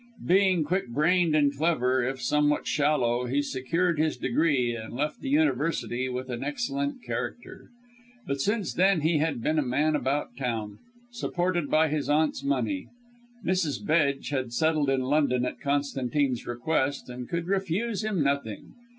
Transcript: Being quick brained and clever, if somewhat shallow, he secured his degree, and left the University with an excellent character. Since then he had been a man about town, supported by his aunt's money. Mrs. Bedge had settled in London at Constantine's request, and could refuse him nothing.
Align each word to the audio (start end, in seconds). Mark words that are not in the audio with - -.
Being 0.25 0.63
quick 0.63 0.87
brained 0.89 1.35
and 1.35 1.55
clever, 1.55 2.01
if 2.03 2.19
somewhat 2.23 2.65
shallow, 2.65 3.25
he 3.27 3.43
secured 3.43 3.99
his 3.99 4.17
degree, 4.17 4.75
and 4.75 4.95
left 4.95 5.21
the 5.21 5.29
University 5.29 6.09
with 6.09 6.27
an 6.31 6.43
excellent 6.43 7.03
character. 7.03 7.69
Since 8.27 8.73
then 8.73 9.01
he 9.01 9.19
had 9.19 9.43
been 9.43 9.59
a 9.59 9.61
man 9.61 9.95
about 9.95 10.35
town, 10.35 10.79
supported 11.11 11.69
by 11.69 11.89
his 11.89 12.09
aunt's 12.09 12.43
money. 12.43 12.87
Mrs. 13.45 13.85
Bedge 13.85 14.29
had 14.31 14.53
settled 14.53 14.89
in 14.89 15.01
London 15.01 15.45
at 15.45 15.59
Constantine's 15.61 16.47
request, 16.47 17.07
and 17.07 17.29
could 17.29 17.45
refuse 17.45 18.03
him 18.03 18.23
nothing. 18.23 18.73